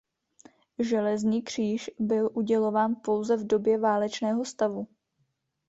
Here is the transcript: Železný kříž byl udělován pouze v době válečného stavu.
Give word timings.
Železný 0.79 1.41
kříž 1.41 1.91
byl 1.99 2.29
udělován 2.33 2.95
pouze 3.03 3.37
v 3.37 3.47
době 3.47 3.77
válečného 3.77 4.45
stavu. 4.45 4.87